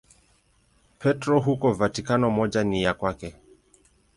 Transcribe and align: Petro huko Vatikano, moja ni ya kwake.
Petro 0.99 1.39
huko 1.39 1.73
Vatikano, 1.73 2.29
moja 2.29 2.63
ni 2.63 2.83
ya 2.83 2.93
kwake. 2.93 3.35